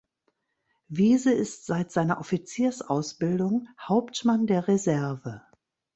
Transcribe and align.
Wiese 0.87 1.31
ist 1.31 1.67
seit 1.67 1.91
seiner 1.91 2.17
Offiziersausbildung 2.19 3.67
Hauptmann 3.85 4.47
der 4.47 4.67
Reserve. 4.67 5.43